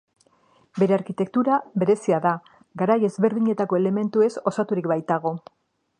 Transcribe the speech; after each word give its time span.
Bere 0.83 0.95
arkitektura 0.95 1.57
berezia 1.83 2.21
da, 2.25 2.31
garai 2.83 2.97
ezberdinetako 3.11 3.81
elementuez 3.83 4.31
osaturik 4.53 4.91
baitago. 4.95 5.39